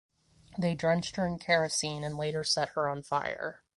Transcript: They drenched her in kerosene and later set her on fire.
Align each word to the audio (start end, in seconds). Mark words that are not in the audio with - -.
They 0.57 0.73
drenched 0.73 1.15
her 1.17 1.27
in 1.27 1.37
kerosene 1.37 2.03
and 2.03 2.17
later 2.17 2.43
set 2.43 2.69
her 2.69 2.89
on 2.89 3.03
fire. 3.03 3.61